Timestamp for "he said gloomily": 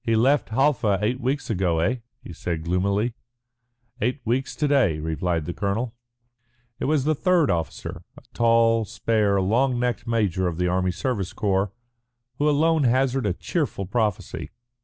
2.22-3.14